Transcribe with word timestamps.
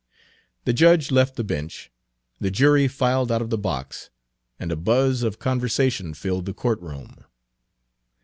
The 0.65 0.73
judge 0.73 1.11
left 1.11 1.35
the 1.35 1.43
bench, 1.43 1.91
the 2.39 2.49
jury 2.49 2.87
filed 2.87 3.31
out 3.31 3.43
of 3.43 3.51
the 3.51 3.55
box, 3.59 4.09
and 4.59 4.71
a 4.71 4.75
buzz 4.75 5.21
of 5.21 5.37
conversation 5.37 6.15
filled 6.15 6.47
the 6.47 6.55
court 6.55 6.81
room. 6.81 7.23